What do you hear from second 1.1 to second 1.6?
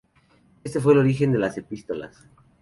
de las